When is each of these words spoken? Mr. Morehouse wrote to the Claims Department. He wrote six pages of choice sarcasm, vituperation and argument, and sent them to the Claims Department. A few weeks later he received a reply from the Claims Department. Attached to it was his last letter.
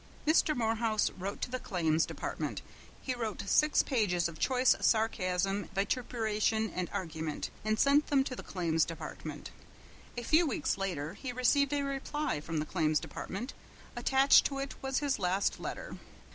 Mr. 0.25 0.57
Morehouse 0.57 1.11
wrote 1.11 1.41
to 1.41 1.51
the 1.51 1.59
Claims 1.59 2.07
Department. 2.07 2.63
He 3.03 3.13
wrote 3.13 3.43
six 3.47 3.83
pages 3.83 4.27
of 4.27 4.39
choice 4.39 4.75
sarcasm, 4.79 5.69
vituperation 5.75 6.71
and 6.73 6.89
argument, 6.91 7.51
and 7.63 7.79
sent 7.79 8.07
them 8.07 8.23
to 8.23 8.35
the 8.35 8.41
Claims 8.41 8.83
Department. 8.83 9.51
A 10.17 10.23
few 10.23 10.47
weeks 10.47 10.75
later 10.75 11.13
he 11.13 11.31
received 11.31 11.71
a 11.73 11.83
reply 11.83 12.41
from 12.41 12.57
the 12.57 12.65
Claims 12.65 12.99
Department. 12.99 13.53
Attached 13.95 14.43
to 14.45 14.57
it 14.57 14.73
was 14.81 14.97
his 14.97 15.19
last 15.19 15.59
letter. 15.59 15.97